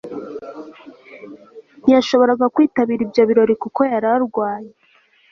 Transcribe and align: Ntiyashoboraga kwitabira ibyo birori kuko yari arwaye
Ntiyashoboraga 1.81 2.45
kwitabira 2.55 3.01
ibyo 3.05 3.21
birori 3.29 3.53
kuko 3.63 3.79
yari 3.91 4.07
arwaye 4.15 4.69